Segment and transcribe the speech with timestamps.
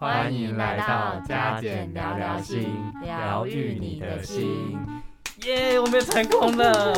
[0.00, 2.66] 欢迎来到加减聊聊心，
[3.02, 4.74] 疗愈你的心。
[5.44, 6.94] 耶，yeah, 我们成功了！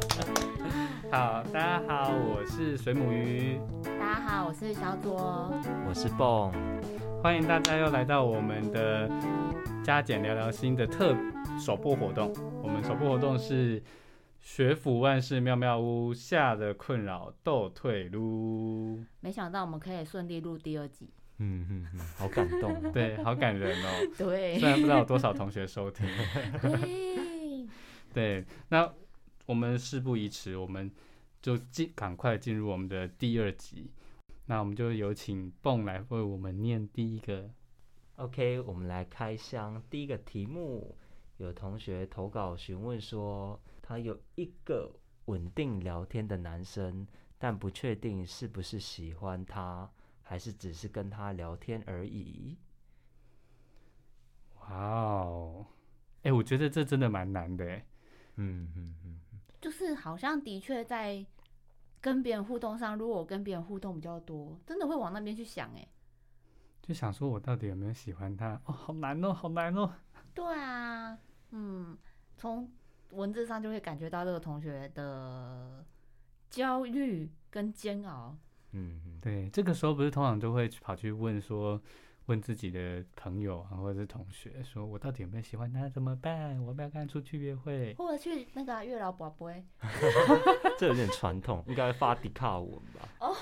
[1.10, 3.58] 好，大家好，我是水母鱼。
[3.82, 5.50] 大家好，我是小左。
[5.88, 6.52] 我是蹦。
[7.22, 9.10] 欢迎大家又来到我们的
[9.82, 11.16] 加减聊聊心的特
[11.58, 12.30] 首播活动。
[12.62, 13.82] 我们首播活动是
[14.38, 19.02] 学府万事妙妙屋下的困扰斗退噜。
[19.20, 21.08] 没想到我们可以顺利录第二集。
[21.38, 23.88] 嗯嗯嗯，好感动， 对，好感人哦。
[24.18, 26.06] 对，虽然不知道有多少同学收听。
[26.62, 27.68] 对，
[28.12, 28.92] 对，那
[29.46, 30.90] 我们事不宜迟，我们
[31.40, 33.90] 就进赶快进入我们的第二集。
[34.46, 37.50] 那我们就有请蹦来为我们念第一个。
[38.16, 40.96] OK，我们来开箱第一个题目。
[41.36, 44.92] 有同学投稿询问说，他有一个
[45.26, 47.06] 稳定聊天的男生，
[47.38, 49.88] 但不确定是不是喜欢他。
[50.28, 52.58] 还是只是跟他聊天而已。
[54.60, 55.66] 哇哦，
[56.22, 57.86] 哎，我觉得这真的蛮难的，哎，
[58.36, 59.20] 嗯嗯嗯，
[59.58, 61.24] 就是好像的确在
[61.98, 65.88] 跟别人互动上，如果我跟别人互动比较多，真的会往那边去想，哎，
[66.82, 68.60] 就想说我到底有没有喜欢他？
[68.66, 69.90] 哦，好难哦，好难哦。
[70.34, 71.18] 对啊，
[71.52, 71.96] 嗯，
[72.36, 72.70] 从
[73.12, 75.82] 文字上就会感觉到这个同学的
[76.50, 78.36] 焦虑跟煎熬。
[78.72, 81.80] 嗯，对，这个时候不是通常都会跑去问说，
[82.26, 85.88] 问自己的朋友啊，或者是同学，说我到底有没有喜欢他？
[85.88, 86.60] 怎么办？
[86.60, 87.94] 我要不要跟他出去约会？
[87.94, 89.64] 或者去那个月老宝贝？
[90.78, 93.08] 这有点传统，应该发迪卡文吧？
[93.20, 93.34] 哦，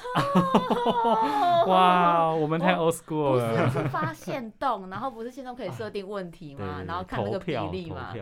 [1.66, 3.66] 哇，我们太 old school 了。
[3.66, 6.64] 不是发 现动，然后不是现动可以设定问题吗？
[6.64, 8.14] 啊、然后看那个比例嘛。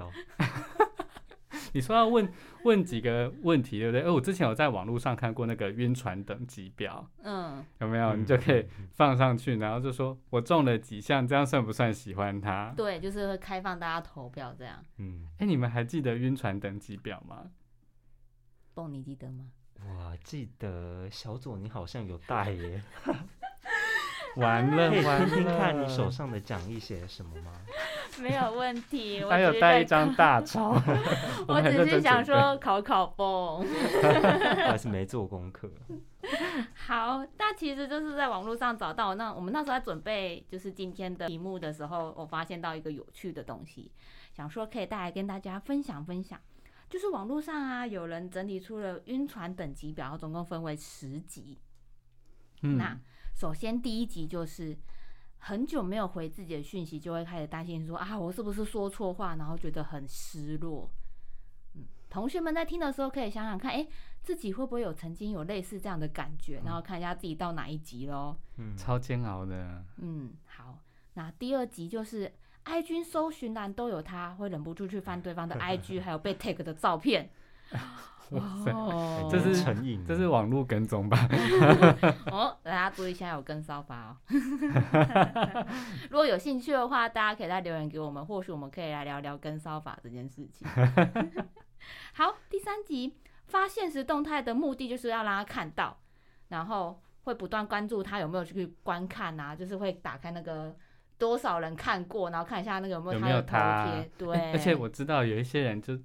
[1.74, 2.26] 你说要问
[2.62, 4.02] 问几个问题，对不对？
[4.02, 8.14] 哦，我之前有在网络上看过那个晕船等级表，嗯，有没有？
[8.14, 12.72] 你就可以放上去，然后就说我中了几项，这样算不算喜欢他？
[12.76, 14.82] 对，就是会开放大家投票这样。
[14.98, 17.50] 嗯，哎，你们还记得晕船等级表吗？
[18.72, 19.46] 蹦，你记得吗？
[19.86, 22.82] 我记得小左，你好像有带耶。
[24.42, 27.52] 完了，可以听听看你手上的讲义写什么吗？
[28.20, 30.80] 没有问题， 我还有带一张大钞。
[31.48, 33.66] 我只是想说考考蹦，
[34.66, 35.70] 还是没做功课。
[36.74, 39.14] 好，那其实就是在网络上找到。
[39.14, 43.90] 那我们那时候在准备就是今天的题目的时候，我发现到一个有趣的东西，
[44.32, 46.40] 想说可以带来跟大家分享分享。
[46.88, 51.58] 就是网络上啊，有人整理出了晕船等级表，总共分为十级。
[52.62, 52.96] 嗯，那
[53.34, 54.76] 首先第一集就是。
[55.46, 60.90] 很久没有回自己的讯息，就会开始担心说啊，我是不是说错话，然后觉得很失落。
[61.74, 63.86] 嗯，同学们在听的时候可以想想看，哎，
[64.22, 68.34] 自己会不会有曾经有类似这样的感觉，然后看一下自己到哪一集喽。
[68.56, 69.84] 嗯，超煎熬的。
[69.98, 70.78] 嗯，好，
[71.12, 72.32] 那第二集就是
[72.64, 77.28] IG 搜寻栏都有他，会忍不住去翻对方的 IG，还有被 tag 的照片。
[78.30, 78.72] 哇塞，
[79.30, 81.28] 这是成瘾，这是网络跟踪吧？
[82.32, 84.16] 哦，大家注意一下，有跟骚法哦。
[86.10, 90.66] 如果有兴趣的话，大家可以再留言给我们，或许我们可以来聊聊跟骚法这件事情。
[92.14, 93.14] 好，第三集
[93.46, 95.98] 发现实动态的目的就是要让他看到，
[96.48, 100.74] 然后会不断关注他有没有去观看啊，就是会打开那个
[101.18, 104.10] 多少人看过，然后看一下那个有没有他的头贴。
[104.16, 105.96] 对，而且我知道有一些人就。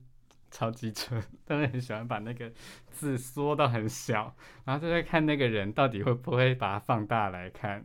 [0.52, 2.52] 超级蠢，但是很喜欢把那个
[2.92, 7.84] 字缩到很小，然后就在看那个人到底会不会把它放大来看，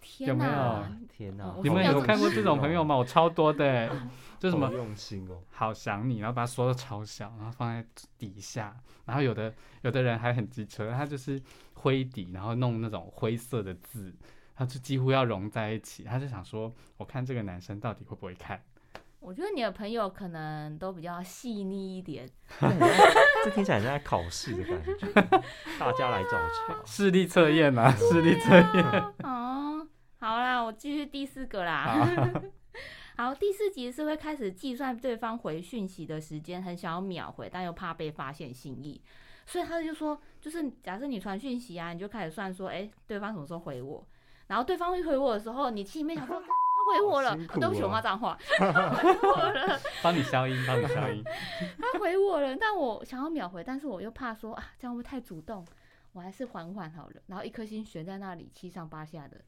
[0.00, 0.86] 天有没有？
[1.08, 1.54] 天哪！
[1.62, 2.96] 你们有看过这种朋友吗？
[2.96, 3.90] 我超多的，
[4.38, 7.86] 就什么用心哦，好想你，然后把它缩的超小，然后放在
[8.18, 11.40] 底下，然后有的有的人还很机车，他就是
[11.74, 14.14] 灰底，然后弄那种灰色的字，
[14.54, 18.60] 他就几乎要融在一起，他就想说，我看这个男生到底会不会看。
[19.24, 22.28] 我觉得你的朋友可能都比较细腻一点，
[23.42, 25.06] 这听起来像在考试的感觉，
[25.80, 28.84] 大家来找茬， 视力测验啊，视力测验。
[29.22, 29.88] 哦，
[30.20, 32.04] 好啦，我继续第四个啦。
[33.16, 39.00] 好，好，第四集是会开始计算对方回讯息的时间，很想要秒回，但又怕被发现心意，
[39.46, 44.06] 所以他就说，就是假设你传讯息啊，你就开始算说，哎、欸，对方什么时候回我，
[44.48, 46.42] 然后对方一回我的时候，你心里面想说。
[46.92, 48.38] 回我了，对不起，我骂脏话。
[48.58, 51.24] 回我了，帮你消音，帮你消音。
[51.80, 55.66] 他回我了，但我想要秒回，但是我又怕说啊，这样会不会太主动？
[56.12, 57.14] 我还是缓缓好了。
[57.26, 59.40] 然后一颗心悬在那里，七上八下的。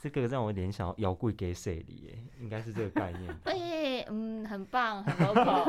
[0.00, 3.34] 这个让我联想到妖怪给谁里耶，应该是这个概念。
[3.44, 5.64] 对， 嗯，很棒，很 local。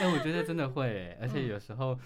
[0.00, 1.96] 哎，我觉得真的会，而且有时候。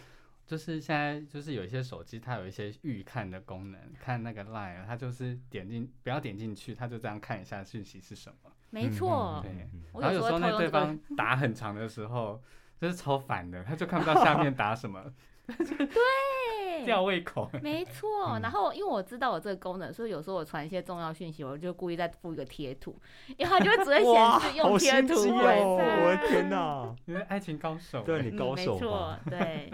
[0.52, 8.52] 就是现在就是有一些手机，它有一些预看的功能，看那个 line，它就是点进不要点进去，它就这样看一下讯息是什么。
[8.68, 9.50] 没错，对。
[9.98, 12.38] 然后有时候那对方 打很长的时候，
[12.78, 15.02] 就是超烦的，他就看不到下面打什么。
[15.48, 17.50] 对， 吊胃口。
[17.62, 22.94] 没错，然后因为我知道我这个功能，所以有时候我传一些重要讯息，我就故意再附一个贴图，
[23.38, 25.60] 然后就会只会显示用贴图回。
[25.64, 28.74] 我的天哪，你是爱情高手，对你高手。
[28.74, 29.72] 没错，对。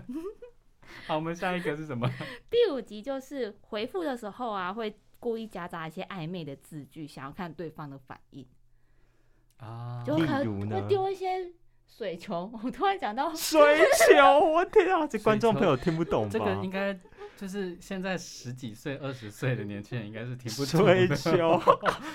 [1.07, 2.11] 好，我们下一个是什么？
[2.51, 8.47] 第五集就是回复的时候啊，会故意夹杂一些暧昧的字句，想要看对方的反应
[9.59, 11.53] 啊，就可能会丢一些。
[11.91, 13.59] 水球，我突然讲到水
[14.11, 16.31] 球，我天啊，这观众朋友听不懂吧？
[16.31, 16.97] 这个应该
[17.35, 20.85] 就是现在十几岁、二十岁的年轻人应该是听不懂。
[20.85, 21.59] 水球，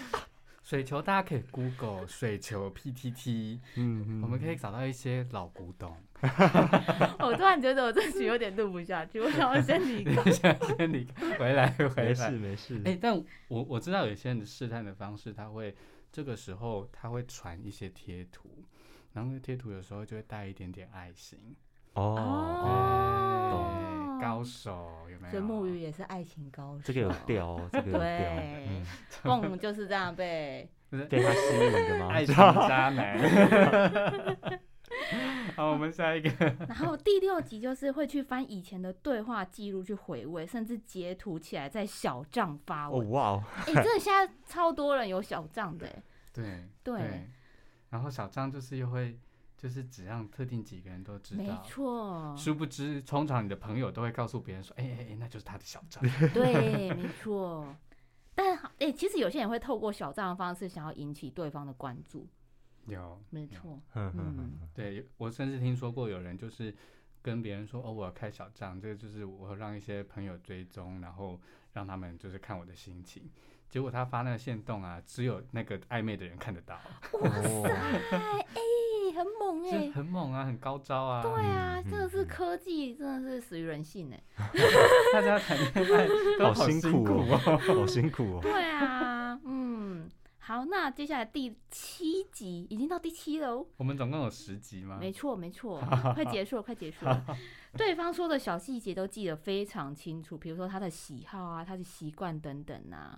[0.61, 5.97] 水球，大家可以 Google 水球 PTT，嗯，嗯，我们可以找到一些老古董。
[7.19, 12.77] 我突然觉得我这局有点录不下去，我想要先离开， 先先离开，回来回来，没事没事。
[12.85, 13.15] 哎、欸，但
[13.47, 15.75] 我我知道有些人的试探的方式，他会
[16.11, 18.49] 这个时候他会传一些贴图。
[19.13, 21.37] 然后贴图有时候就会带一点点爱心
[21.93, 22.15] 哦，
[23.53, 25.31] 哦，高手有没有？
[25.31, 27.99] 所以木鱼也是爱情高手，这个有调，这个有调。
[27.99, 28.81] 对，
[29.23, 32.09] 梦就是这样被被他吸引的吗？
[32.11, 33.19] 爱情渣男。
[35.55, 36.29] 好，我们下一个。
[36.67, 43.07] 然后第六集就是会去翻以前的对话记录去回味，甚至截图起来在小账发文。
[43.07, 43.43] 哦哇哦！
[43.67, 45.87] 哎，真的现在超多人有小账的。
[46.33, 46.99] 对对。
[46.99, 47.29] 对
[47.89, 49.15] 然后小账就是又会，
[49.55, 52.35] 就是只让特定几个人都知道，没错。
[52.35, 56.03] 殊不知，通常你的朋友都会告诉别人说：“哎哎哎，那就是他的小账。”
[56.33, 57.67] 对， 没错。
[58.33, 62.27] 但哎，其实有些人会透过小账的方式，想要引起对方的关注。
[62.87, 63.79] 有，没错。
[63.95, 66.73] 嗯，对，我甚至听说过有人就是
[67.21, 71.39] 跟别人说：“哦，我要开小账，这个就是我让一些朋友追踪，然后
[71.73, 73.29] 让他们就是看我的心情。”
[73.69, 76.75] 结果他发那个线动啊，只有那个暧昧的人看得到。
[77.21, 81.23] 哇塞，哎、欸，很猛哎、欸，很猛啊，很高招啊。
[81.23, 84.23] 对啊，真的是科技，真的是死于人性哎。
[85.11, 86.07] 大家谈恋爱
[86.37, 88.39] 都好辛苦哦，好辛苦哦。
[88.43, 89.62] 对啊，嗯，
[90.45, 93.65] 好，那接下来第七集已经到第七了哦。
[93.77, 94.97] 我们总共有十集吗？
[94.99, 95.79] 没错，没错，
[96.13, 97.25] 快结束了，快结束了。
[97.77, 103.17] 对方说的小细节都记得非常清楚，比如说他的喜好啊，他的习惯等等啊。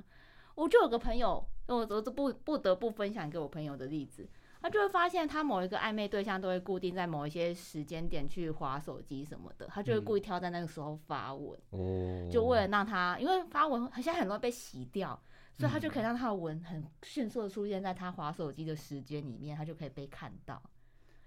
[0.54, 4.30] 我就有个朋友，我我都不不得不分享给我朋友的例子，
[4.62, 15.20] 他就会发现他某一个暧昧对象都会固定在某一些时间点去划手机什么的，他就会故意挑在那个时候发文，嗯、就为了让他，因为发文现在很容易被洗掉，
[15.58, 20.62] 所以他就可以让他的文很迅速的出现在他滑手机的时间里面，他就可以被看到。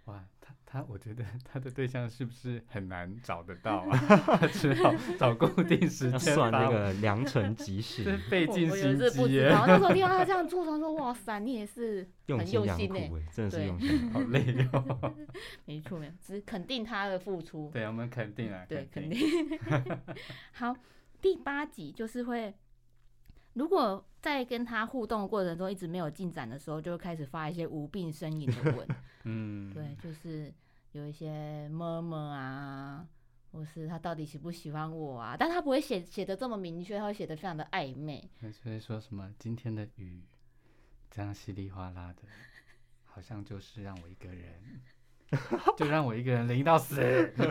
[0.05, 3.99] 哇，他他，我觉得他的对象是不是很难找得到啊？
[4.41, 9.49] 他只好找固定时间算那 个良辰吉时，费尽心机耶。
[9.49, 14.41] 然后那时候听到他这样做，他说：“哇塞，你也是 很用心哎，真的是用心，好累
[14.73, 15.15] 哟。”
[15.67, 17.69] 没错，没错，只是肯定他的付出。
[17.71, 19.21] 对，我们肯定啊，对，肯定。
[20.53, 20.75] 好，
[21.21, 22.55] 第八集就是会。
[23.59, 28.87] 如果在跟他互动过程中一直没有进展的时候，就会开始发一些无病呻吟的文。
[29.25, 30.55] 嗯，对，就是
[30.93, 33.05] 有一些么么啊，
[33.51, 35.37] 或是他到底喜不喜欢我啊？
[35.37, 38.31] 但他不会写写的这么明确，他会写的非常的暧昧。
[38.53, 40.23] 所以说什么今天的雨
[41.11, 42.23] 这样稀里哗啦的，
[43.05, 44.81] 好像就是让我一个人。
[45.77, 46.97] 就让我一个人淋到死，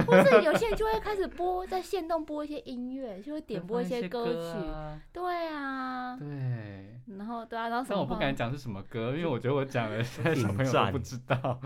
[0.08, 5.00] 或是有些人就会开始播，在线动播一些音乐，就会点播一些歌曲，啊。
[5.14, 11.60] 对啊，对，然后对啊，然后但我不敢讲是什么歌，因为我觉得我讲了，现在小朋友都不知道。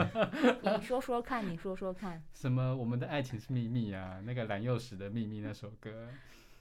[0.62, 4.20] 你说说看，你说说看，什么我们的爱情是秘密啊？
[4.24, 6.08] 那个蓝又时的秘密那首歌，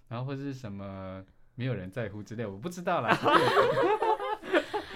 [0.07, 1.23] 然后或是什么
[1.55, 3.17] 没有人在乎之类，我不知道啦。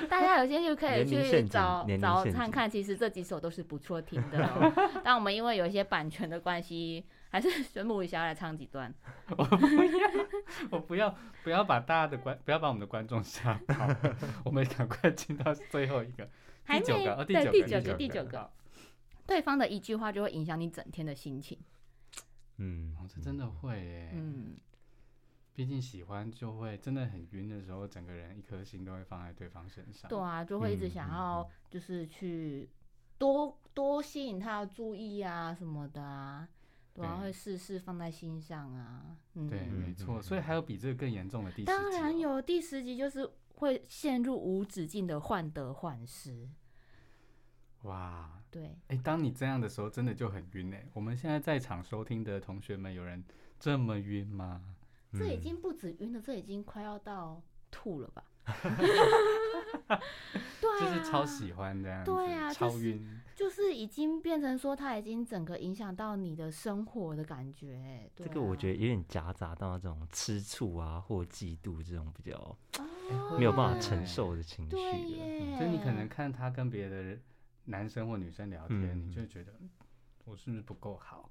[0.08, 5.02] 大家有兴趣可以去找找看看，其实这几首都是不错听的 哦。
[5.04, 8.94] 但我们因为有一些版权的关系，还是选木鱼想要来唱几段。
[9.38, 10.10] 我不要，
[10.72, 13.88] 我不要，不要把大家的观，不要把我们的观众吓跑。
[14.46, 16.30] 我们赶快进到最后一个，
[16.68, 18.50] 第九个，对，第九个，第九个。
[19.26, 21.60] 对方的一句话就会影响你整天的心情。
[22.58, 24.12] 嗯，这真的会耶。
[24.14, 24.56] 嗯。
[25.58, 30.08] 毕竟喜欢就会真的很晕的时候，整个人一颗心都会放在对方身上。
[30.08, 32.70] 对啊，就会一直想要就是去
[33.18, 36.48] 多、嗯、多吸引他的注意啊什么的啊，
[36.94, 39.18] 对啊，会事事放在心上啊。
[39.34, 40.22] 嗯、对，没错。
[40.22, 41.66] 所以还有比这个更严重的第十集。
[41.66, 46.48] 当然有，第十集就是会陷入无止境的患得患失。
[47.82, 50.86] 哇，对，哎，当你这样的时候，真的就很晕哎。
[50.94, 53.24] 我们现在在场收听的同学们，有人
[53.60, 54.76] 这么晕吗？
[55.14, 58.24] 这已经不止晕了，这已经快要到吐了吧？
[60.62, 68.10] 对啊，就是超喜欢这样子，对啊，超晕，就是已经变成说，他已经整个影响到你的生活的感觉。
[68.16, 72.58] 这个我觉得有点夹杂到那种吃醋啊，或嫉妒这种比较
[73.38, 74.72] 没有办法承受的情绪。
[74.72, 77.18] 对耶，就你可能看他跟别的
[77.66, 79.54] 男生或女生聊天，你就觉得
[80.24, 81.30] 我是不是不够好？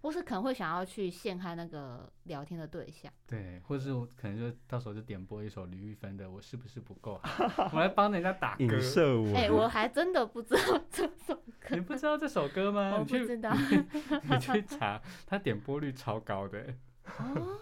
[0.00, 8.64] 或是可能会想要去陷害那个聊天的对象，对，或者是我可能就到时候就点播一首李玉芬的《我是不是不够好》，我来帮人家打歌。
[8.64, 9.28] 影射我？
[9.34, 11.68] 哎、欸，我还真的不知道这首歌。
[11.70, 12.96] 你不知道这首歌吗？
[12.98, 13.52] 我不知道。
[14.30, 16.74] 你去查，它点播率超高的。
[17.18, 17.58] 哦。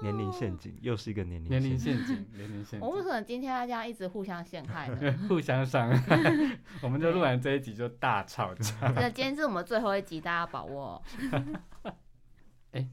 [0.00, 2.80] 年龄陷阱，又是一个年龄年龄陷阱，年龄陷阱。
[2.80, 5.18] 我为什么今天要这样一直互相陷害呢？
[5.28, 6.16] 互相伤害。
[6.82, 8.74] 我们就录完这一集就大吵架。
[8.94, 11.02] 那今天是我们最后一集，大家把握。
[12.70, 12.90] 哎、欸，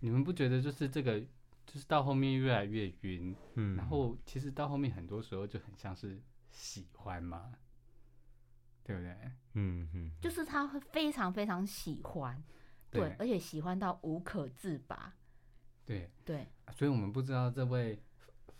[0.00, 1.18] 你们不觉得就是这个，
[1.66, 6.20] 就是到后面越来越晕，嗯，然后其实到后面很多时候就很像是
[6.50, 7.52] 喜欢嘛，
[8.84, 9.12] 对不对？
[9.54, 12.42] 嗯嗯，就是他会非常非常喜欢，
[12.90, 15.14] 对，对而且喜欢到无可自拔。
[15.88, 17.98] 对对，所以我们不知道这位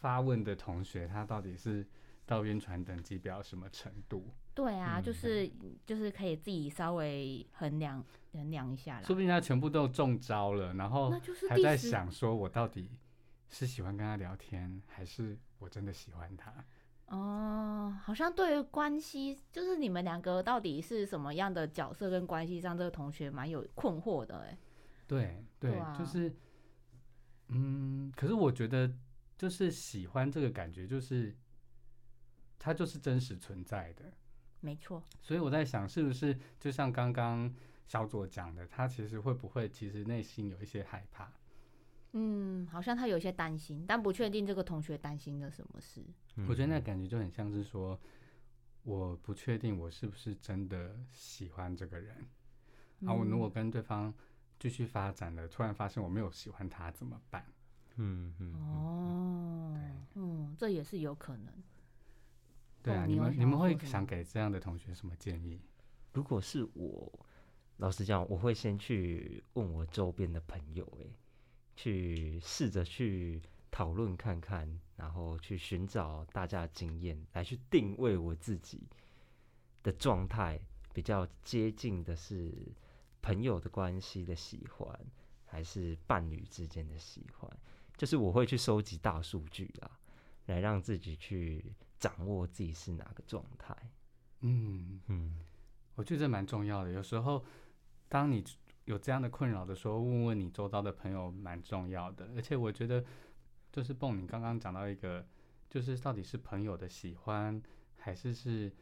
[0.00, 1.86] 发问的同学他到底是
[2.24, 4.30] 到晕船等级表什么程度？
[4.54, 5.50] 对啊，嗯、就是
[5.84, 9.02] 就是可以自己稍微衡量衡量一下啦。
[9.02, 11.10] 说不定他全部都中招了，然后
[11.50, 12.98] 还在想说，我到底
[13.50, 16.64] 是喜欢跟他聊天，还是我真的喜欢他？
[17.08, 24.56] 哦，好像对于关系，就是你们两个到底是什么样的角色跟关系上，这个同学蛮有困惑的哎。
[25.06, 26.34] 对对，就是。
[27.48, 28.92] 嗯，可是我觉得，
[29.36, 31.34] 就是喜欢这个感觉，就是
[32.58, 34.12] 它就是真实存在的，
[34.60, 35.02] 没错。
[35.22, 37.50] 所以我在想，是不是就像刚刚
[37.86, 41.32] 小左讲的，他其实会不会其实内心有一些害怕？
[42.12, 46.04] 嗯，好像他有一些担心，但不确定这个同学担心的什么事。
[46.48, 47.98] 我觉得那感觉就很像是说，
[48.82, 52.14] 我不确定我是不是真的喜欢这个人，
[53.00, 54.12] 然后我如果跟对方。
[54.58, 57.44] 继续发展了，突然发现我没有喜欢他怎么办？
[57.96, 59.76] 嗯嗯哦，
[60.14, 61.52] 嗯，这也是有可能。
[62.82, 65.60] 对啊，哦、你，你们你们会想给这样的同学什么建议？
[66.12, 67.12] 如果是我，
[67.78, 71.06] 老实讲，我会先去问我周边的朋友，哎，
[71.74, 78.82] 去试着去讨论看看，然后去寻找大家的经验，来去定位我自己
[79.82, 80.60] 的状态，
[80.92, 82.52] 比较接近的是。
[83.22, 84.98] 朋友的关系的喜欢，
[85.44, 87.50] 还是伴侣之间的喜欢，
[87.96, 89.90] 就是我会去收集大数据啦，
[90.46, 93.76] 来让自己去掌握自己是哪个状态。
[94.40, 95.40] 嗯嗯，
[95.94, 96.92] 我觉得这蛮重要的。
[96.92, 97.44] 有时候，
[98.08, 98.44] 当你
[98.84, 102.28] 有这样的困扰的时候，问问你周遭的朋友蛮重要的。
[102.36, 103.04] 而且我觉得，
[103.72, 105.26] 就是蹦，你刚刚讲到一个，
[105.68, 107.62] 就是到底是朋友的喜欢，
[107.96, 108.72] 还是是。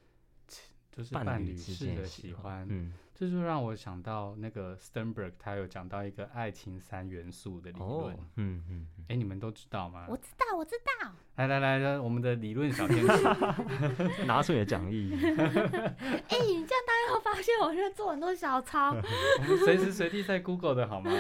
[0.93, 10.05] 就是伴侣式的喜欢，嗯，这就让我想到那个 Sternberg，他有讲到一个爱情三元素的理论，嗯嗯，哎，你们都知道吗？
[10.07, 11.11] 我知道，我知道。
[11.37, 13.25] 来来来，我们的理论小天使，
[14.27, 15.15] 拿出你的讲义。
[15.17, 18.95] 哎，你这样大家会发现我在做很多小抄，我
[19.49, 21.11] 们随时随地在 Google 的好吗？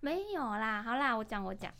[0.00, 1.72] 没有啦，好啦，我讲我讲。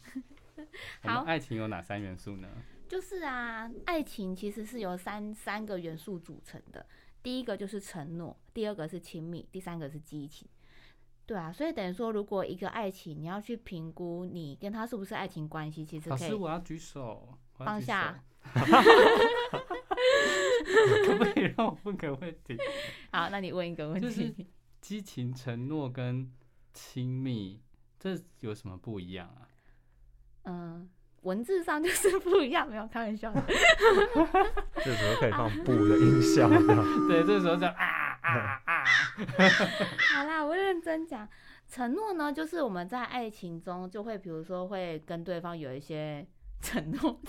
[1.02, 2.48] 好，爱情有哪三元素呢？
[2.88, 6.86] 就是啊，爱情其实是由三三个元素组成的。
[7.23, 10.49] 第一个就是承诺，第二个是亲密，第三个是激情。
[11.26, 16.20] 对啊，所以等于说，如果一个爱情，你要去评估你跟他是不是爱情关系，其实可以。
[16.20, 17.37] 老师，我要举手。
[17.54, 18.23] 放下。
[21.04, 22.56] 可不可以让我问个问题？
[23.11, 24.06] 好，那你问一个问题。
[24.06, 24.32] 就是
[24.80, 26.32] 激情、承诺跟
[26.73, 27.61] 亲密，
[27.99, 29.49] 这有什么不一样啊？
[30.44, 30.88] 嗯。
[31.23, 33.42] 文字上就是不一样，没有开玩笑的。
[34.76, 36.49] 这时候可以放布的音效，
[37.08, 38.85] 对，这时候就啊啊啊。
[40.14, 41.28] 好啦，我认真讲，
[41.66, 46.26] 承诺呢，就是我们在爱情中就会，比如说会跟对方有一些
[46.61, 47.20] 承诺，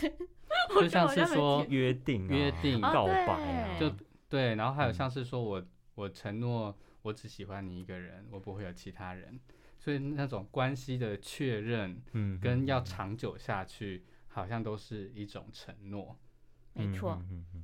[0.70, 3.92] 就像是说约定、约定、告白，就
[4.30, 4.56] 对。
[4.56, 5.64] 然后还有像是说我
[5.96, 9.40] 我承诺我只喜欢你一个人，我不会有其他人。
[9.88, 16.20] 所以那种关系的确认，嗯，跟要长久下去，好像都是一种承诺，
[16.74, 17.18] 没错，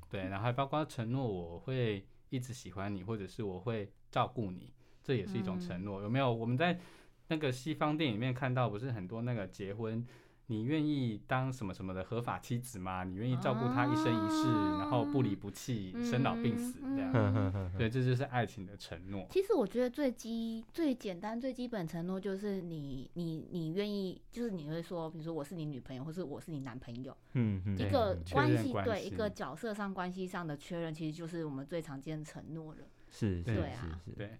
[0.10, 6.34] 对，然后还包括承诺我会一直喜欢你，或者是我会照顾你，这也是一种承诺，有没有？
[6.34, 6.80] 我们在
[7.28, 10.08] 那个西方电影里面看到，不是很多那个结婚
[10.48, 13.06] 你愿意当什么什么的合法妻子吗？
[13.06, 17.12] 你愿意照顾他一生一世，啊、然后不离不弃，生老病死这样？
[17.14, 19.26] 嗯、 对，这就是爱情的承诺。
[19.30, 27.16] 其实我觉得最基、最简单、最基本承诺就是你、你、你愿意，就是你会说，比如说我是你女朋友，或是我是你男朋友。
[27.34, 27.78] 嗯嗯。
[27.78, 32.82] 一个关系，对一个角色上关系上的确认，其实就是我们最常见的承诺了。
[33.10, 34.38] 是，对啊，对。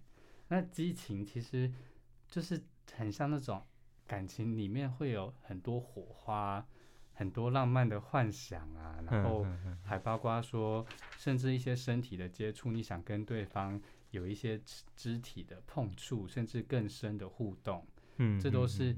[0.48, 1.72] 那激情其实
[2.28, 2.62] 就是
[2.94, 3.62] 很像那种。
[4.06, 6.66] 感情里面会有很多火花，
[7.12, 9.46] 很多浪漫的幻想啊，然后
[9.82, 10.84] 还包括说，
[11.16, 13.80] 甚至一些身体的接触，你想跟对方
[14.10, 14.60] 有一些
[14.94, 18.94] 肢体的碰触，甚至更深的互动，嗯，这都是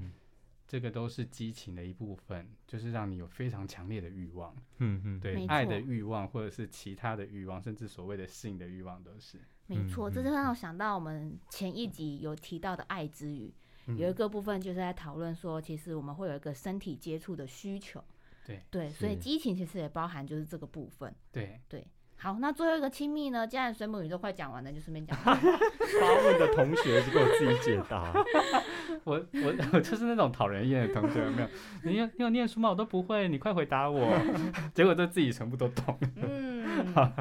[0.67, 9.39] 这个都是激情的一部分，就是让你有非常强烈的欲望，嗯嗯，对，爱的欲望或者是其他的欲望，甚至所谓的性的欲望都是。
[9.67, 13.53] 没错，这就让我想到我们前一集有提到的爱之语。
[13.95, 18.03] 有一个部分就是在讨论说，其实我们会有一个身体接触的需求，
[18.45, 21.87] 对对，所以激情其实也包含就是这个部分，对对。
[22.19, 23.45] 好，那最后一个亲密呢？
[23.45, 25.15] 既然水母语都快讲完了，就顺便讲。
[25.21, 28.11] 发问的同学就给我自己解答。
[29.05, 31.49] 我我我就是那种讨人厌的同学，有没有？
[31.85, 32.69] 你有你有念书吗？
[32.71, 34.19] 我都不会，你快回答我。
[34.73, 35.95] 结果就自己全部都懂。
[36.15, 36.87] 嗯。
[36.87, 37.13] 好，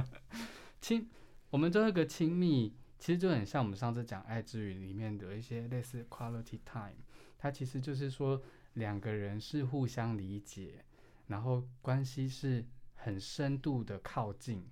[0.80, 1.06] 亲，
[1.50, 2.74] 我们最后一个亲密。
[2.98, 6.96] 其实就很像我们上次讲爱之语里面的一些类似 quality time，
[7.36, 10.82] 它其实就是说两个人是互相理解，
[11.26, 14.66] 然后关系是很深度的靠近。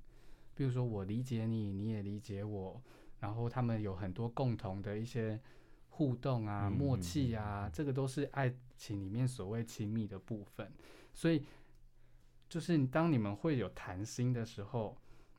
[0.55, 2.83] 比如说我理解你，你也理解我，
[3.21, 5.39] 然后他们有很多共同的一些
[5.91, 10.73] 互动啊、默契啊，这个都是爱情里面所谓亲密的部分。
[11.13, 11.45] 所以
[12.49, 14.97] 就是当你们会有谈心的时候，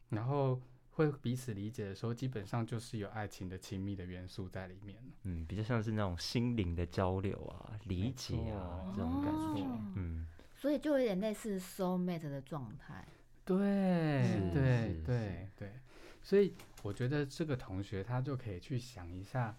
[0.09, 0.61] 然后。
[0.95, 4.97] 会彼此理解的时候，基本上就是有爱情的亲密的元素在里面。
[5.23, 9.61] 嗯，比较像是那种心灵的交流啊、理解啊这种感觉。
[9.61, 10.25] 哦、嗯，
[10.55, 13.05] 所以就有点类似 soul mate 的状态。
[13.43, 13.57] 对，
[14.53, 15.73] 对，对，对。
[16.23, 19.53] 所以我觉得这个同学他就可以去想一下，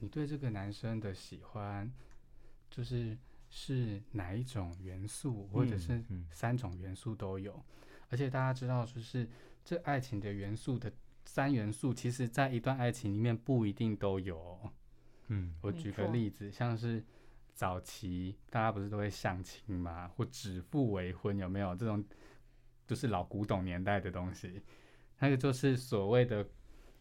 [0.00, 1.88] 你对这个男生的喜欢，
[2.68, 3.16] 就是
[3.50, 7.52] 是哪一种元素，或者是三种元素都有。
[7.52, 9.28] 嗯嗯、而且大家知道，就是。
[9.64, 10.92] 这爱情的元素的
[11.24, 14.72] 三元素，其实在一段爱情里面不一定都有哦。
[15.28, 17.02] 嗯，我举个例子，像是
[17.54, 20.06] 早期大家不是都会相亲嘛？
[20.06, 22.04] 或指腹为婚，有没有这种？
[22.86, 24.60] 就是老古董年代的东西，
[25.18, 26.46] 那个就是所谓的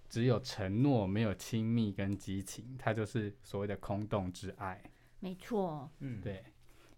[0.08, 4.82] 只有承诺，没有亲密跟激情，它就是所谓的空洞之爱。
[5.20, 6.46] 没错，嗯，对。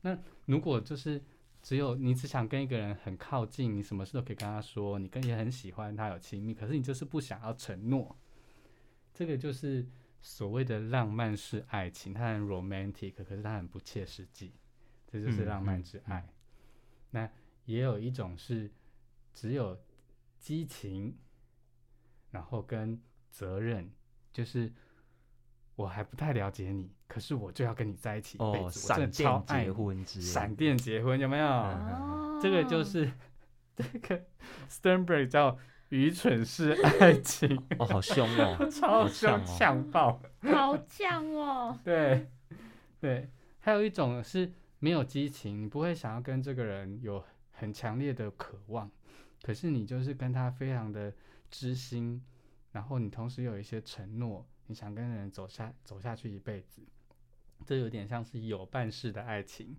[0.01, 1.19] 那如果就是。
[1.65, 8.15] 只有你只想跟一个人很靠近，你什么事都可以跟他说，你跟也很喜欢他有亲密，可是你就是不想要承诺，
[9.11, 9.83] 这个就是
[10.21, 14.53] 所谓的浪漫式爱情，它很 romantic，可是它很不切实际，
[15.07, 16.31] 这就是浪漫之爱。
[17.09, 17.27] 那
[17.65, 18.71] 也有一种是
[19.33, 19.75] 只有
[20.37, 21.17] 激情，
[22.29, 23.01] 然后跟
[23.31, 23.91] 责任，
[24.31, 24.71] 就是。
[25.77, 28.79] 我还不太了解你，可是我就要跟你在一起一辈子。
[28.79, 31.45] 闪电结婚之，闪电结婚有没有？
[31.45, 33.11] 哦、这个就是
[33.75, 34.21] 这个
[34.69, 35.57] Sternberg 叫
[35.89, 37.57] 愚蠢式爱情。
[37.79, 41.79] 哦，好凶哦， 超凶，呛爆，好呛哦。
[41.83, 42.27] 对
[42.99, 48.89] 对，还有一种是没有激情，你不会想要跟这个人有很强烈的渴望，
[49.43, 51.13] 可是你就是跟他非常的
[51.49, 52.23] 知心，
[52.71, 54.45] 然后你同时有一些承诺。
[54.67, 56.81] 你想跟人走下走下去一辈子，
[57.65, 59.77] 这有点像是有伴式的爱情，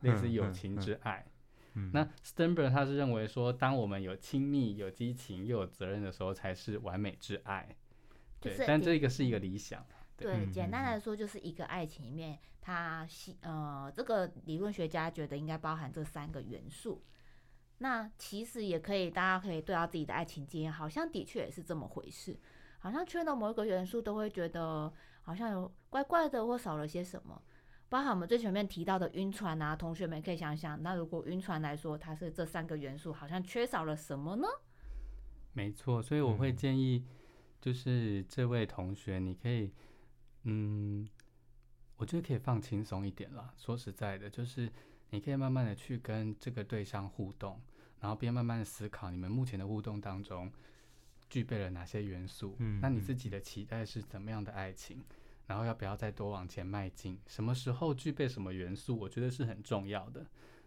[0.00, 1.24] 类似友情之爱。
[1.26, 1.30] 嗯嗯
[1.76, 7.76] 嗯、那 Sternberg 他是认为说，当我们有亲密、有激情又有责任的时候，才是完美之爱。
[8.38, 9.84] 对，但这个是一个理想。
[10.16, 13.04] 对，对简单来说，就是一个爱情里面，它
[13.40, 17.02] 呃，这个理论学家觉得应该包含这三个元素。
[17.78, 22.38] 那其实也可以，大家可以对照自己的爱情经验，好像的确也是这么回事。
[22.78, 24.92] 好像缺了某一个元素，都会觉得
[25.24, 27.42] 好像有怪怪的，或少了些什么。
[27.88, 34.46] 包含我们最前面提到的晕船啊，同学们可以想想，那如果晕船来说，它是这三个元素，好像缺少了什么呢？
[35.52, 37.04] 没错，所以我会建议，
[37.60, 39.72] 就是这位同学，你可以，
[40.42, 41.08] 嗯，
[41.96, 43.54] 我觉得可以放轻松一点啦。
[43.56, 44.70] 说实在的，就是
[45.10, 47.60] 你可以慢慢的去跟这个对象互动，
[48.00, 50.52] 然后边慢慢的思考你们目前的互动当中。
[51.34, 52.54] 具备了哪些元素？
[52.60, 54.98] 嗯，那你自己的期待是怎么样的爱情？
[54.98, 55.04] 嗯、
[55.48, 57.18] 然后要不要再多往前迈进？
[57.26, 58.96] 什么时候具备什么元素？
[58.96, 60.24] 我觉得是很重要的。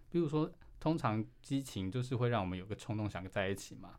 [0.09, 3.97] 比如说，通常激情就是会让我们有个冲动想在一起嘛，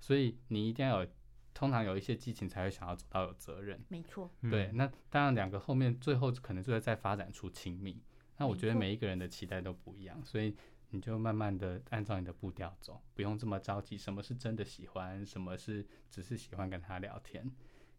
[0.00, 1.10] 所以你一定要有，
[1.54, 3.80] 通常有一些激情才会想要走到有责任。
[3.88, 4.72] 没错，对。
[4.72, 8.02] 那当然，两个后面最后可能就会再发展出亲密，
[8.38, 10.52] 那我觉得每一个人的期待都不一样，所以
[10.90, 13.96] 你就慢慢的按照你的步调走，不用这么着急。
[13.96, 15.24] 什么是真的喜欢？
[15.24, 17.50] 什么是只是喜欢跟他聊天？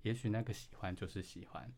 [0.02, 1.72] 也许那个喜欢就是喜欢。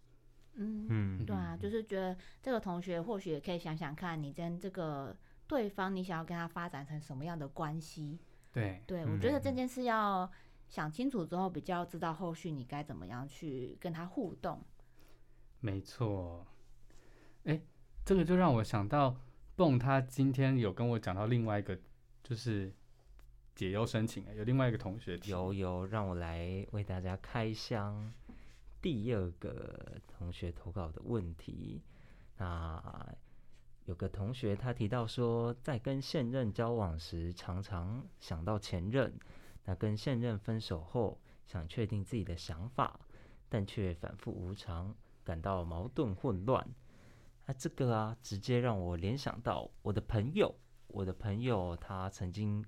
[0.53, 8.19] 嗯嗯，对啊，就是觉得这个同学或许也可以想想看，你跟这个对方，你想要跟他发展成什么样的关系？
[8.51, 10.29] 对，对，我觉得这件事要
[10.67, 14.61] 想清楚之后，比较知道后续你该怎么样去跟他互动。
[15.61, 16.45] 没错，
[17.45, 17.61] 哎，
[18.03, 19.15] 这个就让我想到，
[19.55, 21.77] 蹦他今天有跟我讲到另外一个，
[22.23, 22.73] 就是
[23.53, 28.13] 解忧申请，有另外一个同学有有让我来为大家开箱。
[28.81, 31.83] 第二个同学投稿的问题，
[32.37, 33.15] 那
[33.85, 39.11] 有个同学他提到说，在跟现任交往时，常常想到前任；
[39.65, 42.99] 那跟现任分手后，想确定自己的想法，
[43.49, 46.67] 但却反复无常，感到矛盾混乱。
[47.45, 50.53] 那这个啊，直接让我联想到我的朋友，
[50.87, 52.63] 我的朋友他曾经，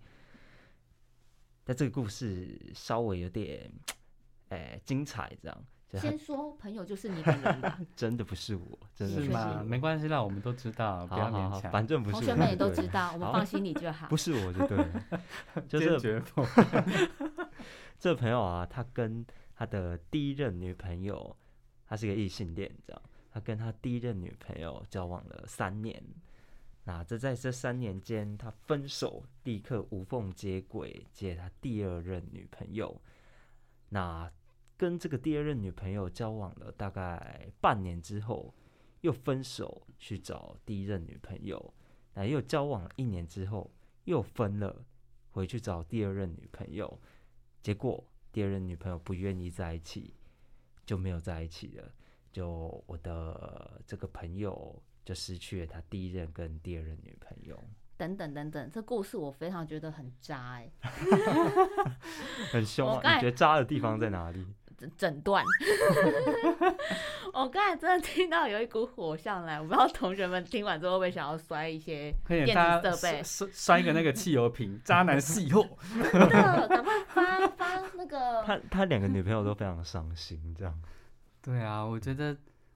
[1.63, 3.71] 在这个故事稍微有点，
[4.49, 5.65] 哎，精彩这样。
[5.95, 9.63] 先说朋友就是你本人吧， 真的不是我，真的是吗？
[9.63, 12.19] 没关系啦，我们都知道，不要勉强，反正不是我。
[12.19, 14.07] 同学们也都知道，我们放心你就好。
[14.07, 15.05] 不是我就对了，
[15.69, 16.23] 就是
[17.99, 19.23] 这朋友啊，他跟
[19.55, 21.37] 他的第一任女朋友，
[21.85, 23.01] 他是个异性恋，这样，
[23.33, 26.03] 他跟他第一任女朋友交往了三年，
[26.83, 33.01] 那这在这三年间，他分手立刻无缝接轨接他第二任女朋友，
[33.89, 34.31] 那。
[34.75, 38.53] 跟这个第二任女朋友交往了大概半年之后，
[39.01, 41.73] 又分手去找第一任女朋友，
[42.15, 43.71] 那又交往了一年之后
[44.05, 44.83] 又分了，
[45.31, 46.99] 回去找第二任女朋友，
[47.61, 50.15] 结果第二任女朋友不愿意在一起，
[50.85, 51.93] 就没有在一起了。
[52.33, 57.57] 就我的这个朋友就失去了他第一任跟第二任女朋友。
[57.95, 60.69] 等等等等，这故事我非常觉得很渣哎，
[62.51, 63.13] 很凶啊！
[63.13, 64.45] 你觉得渣的地方在哪里？
[64.97, 65.45] 整段，
[67.31, 72.53] 我刚才真的听到有一股火上来，我不知道同学们听完之后会不会想要摔一些电子
[72.89, 75.65] 设备，摔摔一个那个汽油瓶，渣男细货，
[76.11, 78.43] 真的， 赶快发发那个。
[78.43, 80.77] 他他两个女朋友都非常伤心，这样。
[81.43, 82.35] 对啊，我觉得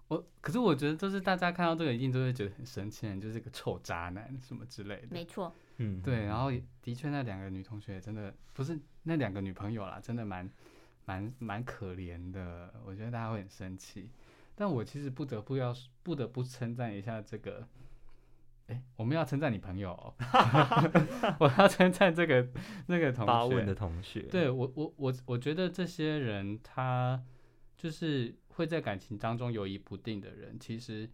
[0.09, 5.07] 我，可是我觉得就是大家看到这个一定都会觉得很生气，就是个臭渣男什么之类的。
[5.09, 6.51] 没错，嗯，对，然后
[6.81, 10.47] 的确那两个女同学真的不是那两个女朋友啦，真的蛮。
[11.09, 14.09] 蛮蛮可怜的，我觉得大家会很生气，
[14.55, 17.65] 但我其实不得不要不得不称赞一下这个，
[18.67, 20.13] 哎，我们要称赞你朋友，哦，
[21.39, 22.45] 我要称赞这个
[22.87, 27.23] 那个同学，发问的同学，对我我我我觉得这些人他
[27.77, 31.07] 就是会在感情当中犹豫不定的人，其实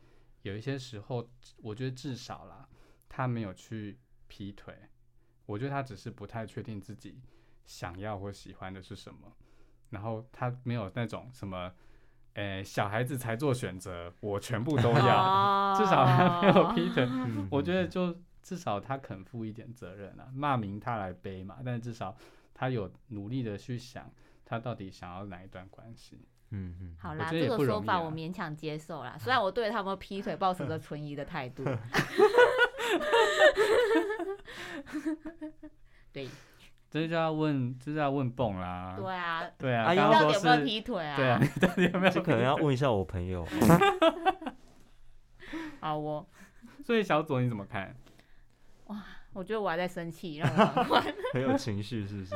[0.43, 2.69] 有一些时候，我觉得至少啦，
[3.09, 4.73] 他没有去劈腿，
[5.45, 7.21] 我觉得他只是不太确定自己
[7.65, 9.35] 想要或喜欢的是什么。
[9.89, 11.73] 然后他没有那种什么，
[12.35, 15.75] 诶，小孩子才做选择，我全部都要。
[15.77, 17.05] 至少他没有 劈腿，
[17.51, 20.31] 我觉得就至少他肯负一点责任啊。
[20.33, 22.15] 骂名他来背嘛，但至少
[22.53, 24.09] 他有努力的去想，
[24.45, 26.25] 他到底想要哪一段关系。
[26.53, 26.95] 嗯嗯。
[26.97, 29.17] 好啦，这个说法我勉强接受啦。
[29.19, 31.65] 虽然我对他们劈腿抱持着存疑的态度。
[36.13, 36.29] 对。
[36.89, 38.93] 这就要问，这就要问蹦啦。
[38.95, 41.15] 对啊，对啊，阿英到底有没有劈腿啊？
[41.15, 42.13] 对啊，你到底有没有？
[42.13, 43.43] 这可能要问一下我朋友。
[45.81, 46.27] 好哦。
[46.85, 47.95] 所以小左你怎么看？
[48.85, 52.35] 哇，我觉得我还在生气，让我很有情绪，是不是？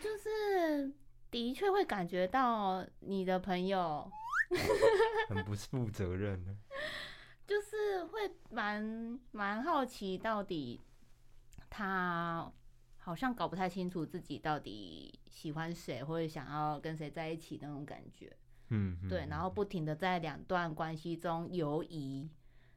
[0.00, 0.90] 就是
[1.34, 4.08] 的确会感觉到你的朋友
[5.28, 6.54] 很不负责任的，
[7.44, 10.80] 就是会蛮蛮好奇到底
[11.68, 12.52] 他。
[12.98, 18.34] 好像搞不太清楚自己到底喜欢谁，或者想要跟谁在一起那种感觉。
[18.70, 22.30] 嗯，对，然后不停的在两段关系中游移，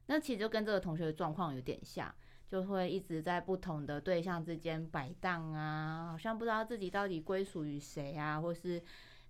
[0.04, 2.14] 那其实就跟这个同学的状况有点像，
[2.50, 8.82] 就会一直在不同的对象之间摆荡啊，好像不知道自己到底归属于谁啊，或是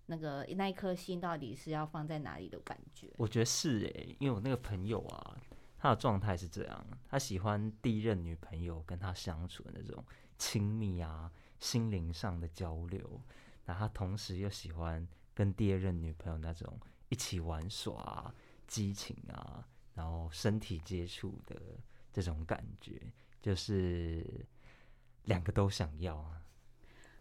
[0.07, 3.12] 那个那一颗心到底是要放在哪里的感觉。
[3.16, 5.37] 我觉得是诶，因为我那个朋友啊，
[5.76, 10.04] 他的状态是这样，他喜欢第一任女朋友跟他相处的那种。
[10.40, 11.28] 亲密啊，
[11.59, 13.20] 心灵上的交流，
[13.64, 15.04] 那他同时又喜欢
[15.35, 16.78] 跟第二任女朋友那种
[17.09, 18.35] 一起玩耍啊、
[18.68, 21.61] 激情啊，然后身体接触的
[22.20, 23.00] 这种感觉，
[23.40, 24.44] 就是
[25.26, 26.42] 两个都想要啊。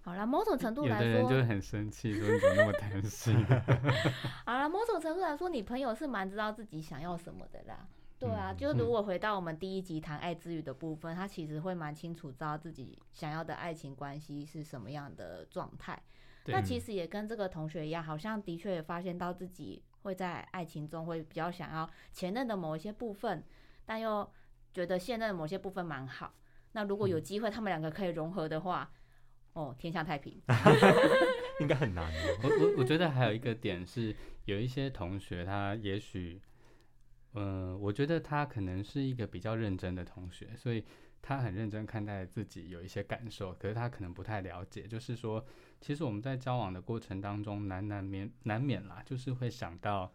[0.01, 3.35] 好啦，某种程度来说，有的人就是很生气，说你怎么那么贪心？
[4.43, 7.87] 好了，某种程度来说，你朋友是蛮知道自己想要什么的啦。
[8.17, 16.01] 对啊，就如果回到我们第一集谈爱之语的部分，他其实会蛮清楚知道自己想要的爱情关系是什么样的状态。
[16.45, 23.43] 那其实也跟这个同学一样，好像的确也发现到自己会在爱情中会比较想要前任的某一些部分，
[23.85, 24.27] 但又
[24.77, 26.35] 觉得现在的某些部分蛮好。
[26.73, 28.91] 那如果有机会他们两个可以融合的话，
[29.53, 30.39] 哦，天下太平。
[31.59, 32.13] 应该很难。
[32.43, 36.39] 我我我觉得还有一个点是，有一些同学他也许，
[37.33, 40.85] 嗯、呃，我觉得他可能是一个比较认真的同学，所以
[41.23, 45.43] 他很认真看待自己有一些感受，可是他可能不太了解，就是说，
[45.81, 50.13] 其实我们在交往的过程当中难难免难免啦，就是会想到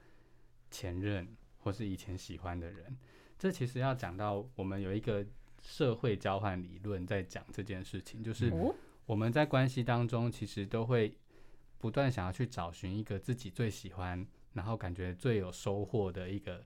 [0.70, 2.96] 前任或是以前喜欢的人。
[3.42, 5.26] 这其实要讲到我们有一个
[5.60, 8.52] 社会交换理论在讲这件事情，就是
[9.04, 11.18] 我们在关系当中其实都会。
[11.78, 16.64] 不断想要去找寻一个自己最喜欢，然后感觉最有收获的一个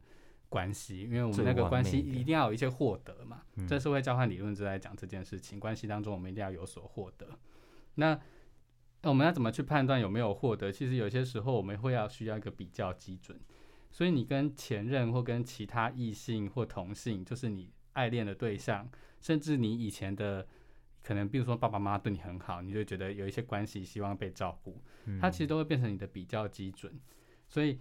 [0.51, 3.41] 关系，因为我们那个关系一定要有一些获得嘛。
[3.67, 7.27] 这社会交换理论就在讲这件事情，关系当中我们一定要有所获得。
[7.95, 8.21] 那
[9.05, 10.71] 我们要怎么去判断有没有获得？
[10.71, 13.41] 其实有些时候我们会要需要一个比较基准。
[13.97, 18.87] 所以你跟前任或跟其他异性或同性，就是你爱恋的对象，
[19.23, 20.47] 甚至你以前的。
[21.03, 24.83] 可能比如说爸爸妈妈对你很好，你就觉得有一些关系希望被照顾，
[25.21, 26.93] 它其实都会变成你的比较基准。
[27.47, 27.79] 所以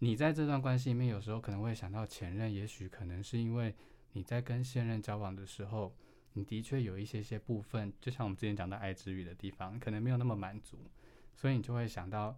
[0.00, 3.72] 你在这段关系里面，有时候可能会想到前任，也许可能是因为
[4.14, 5.96] 你在跟现任交往的时候，
[6.32, 10.90] 你的确有一些些部分，就像我们之前讲的爱之语的地方，可能没有那么满足，
[11.32, 12.36] 所以你就会想到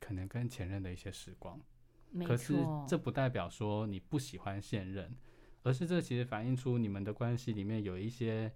[0.00, 1.60] 可能跟前任的一些时光。
[2.26, 2.54] 可是
[2.86, 5.14] 这不代表说你不喜欢现任，
[5.62, 8.52] 而是这其实反映出你们的关系里面有一些。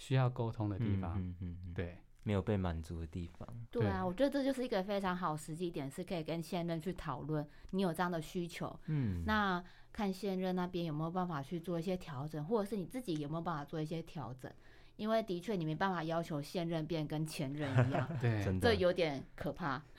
[0.00, 9.60] 需要沟通的地方，嗯嗯嗯，对，没有被满足的地方，对啊，我觉得这就是一个非常好时机点，是可以跟现任去讨论，你有这样的需求，嗯，那
[9.92, 14.48] 看现任那边有没有办法去做一些调整，或者是你自己有没有办法做一些调整，
[14.94, 19.82] 因为的确你没办法要求现任变跟前任一样， 对，这有点可怕。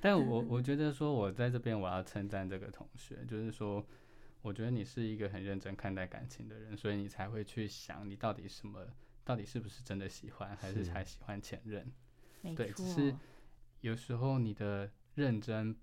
[0.00, 3.84] 但我我觉得说，我在这边我要称赞这个同学，就是说。
[4.42, 8.86] 我觉得你是一个很认真看待感情的人，所以你才会去想，你到底什么，
[9.22, 11.92] 到底是不是真的喜欢，还是才喜欢前任？
[12.56, 13.14] 对，只是
[13.82, 15.76] 有时候你的认真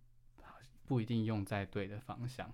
[0.88, 2.52] 不一定用在对的方向，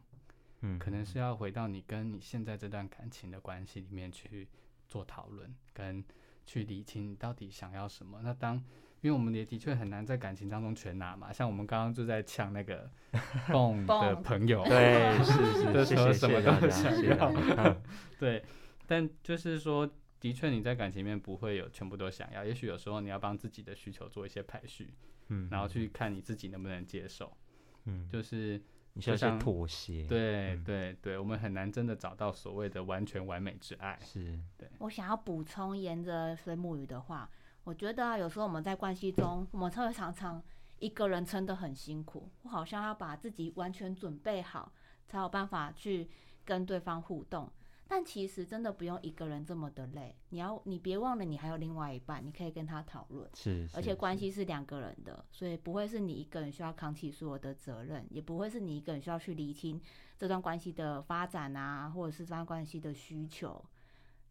[0.59, 4.49] 嗯，可能是要回到你跟你现在这段感情的关系里面去
[4.89, 6.03] 做讨论，跟
[6.45, 8.19] 去理清你到底想要什么。
[8.21, 8.61] 那当
[9.03, 12.89] 因为我们也的确很难在感情当中全拿嘛，像我们刚刚就在抢那个
[13.51, 17.75] 蹦的朋友，对，是 是，就说什么都想要，
[18.17, 18.41] 对，
[18.87, 19.89] 但就是说，
[20.21, 24.93] 的确你在感情里面不会有全部都想要，也许有时候你要帮自己的需求做一些排序，
[25.27, 27.35] 嗯，然后去看你自己能不能接受，
[27.83, 28.61] 嗯，就是
[28.93, 34.39] 你需要些妥协，对对对，我们很难真的找到所谓的完全完美之爱，是。
[34.57, 34.69] 对。
[34.79, 37.29] 我想要补充，沿着水母鱼的话。
[37.63, 40.43] 我觉得啊，有时候我们在关系中，我们才会常常
[40.79, 44.71] 一个人撑得很辛苦，我好像要把自己完全准备好，
[45.07, 46.09] 才有办法去
[46.43, 47.49] 跟对方互动。
[47.87, 53.29] 但其实真的不用一个人这么的累，你要你别忘了，你还有另外一半，你可以跟他讨论。
[53.33, 59.79] 是，而且关系是两个人的，所以不会是你一个人需要扛起所有的责任，也不会是你一个人需要去厘清
[60.17, 63.63] 这段关系的发展啊，或者是这段关系的需求。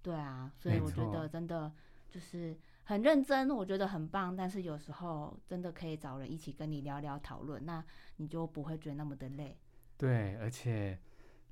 [0.03, 1.73] 对啊，所以我觉得真的
[2.11, 2.55] 就是。
[2.85, 7.85] 很认真，我觉得很棒，但是有时候真的可以找人一起跟你聊聊讨论，那
[8.17, 9.57] 你就不会觉得那么的累。
[9.97, 10.99] 对，而且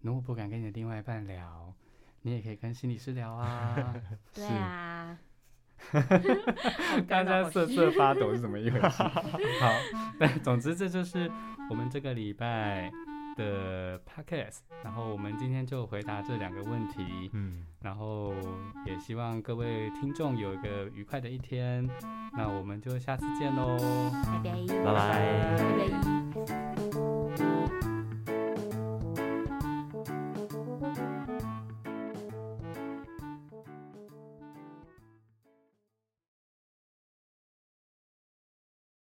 [0.01, 1.73] 如果不敢跟你的另外一半聊，
[2.23, 3.95] 你也可以跟心理师聊啊。
[4.35, 5.19] 对啊。
[7.09, 8.87] 大家瑟瑟发抖是怎么一回事？
[9.03, 9.23] 好，
[10.21, 11.31] 但，总之这就是
[11.71, 12.93] 我们这个礼拜
[13.37, 18.33] 的 podcast，然后我们今天就回答这两个问题，嗯，然后
[18.87, 21.89] 也希望各位听众有一个愉快的一天，
[22.37, 23.77] 那我们就下次见喽，
[24.25, 24.53] 拜拜，
[24.85, 25.57] 拜拜。
[26.35, 26.49] 拜
[26.91, 27.20] 拜。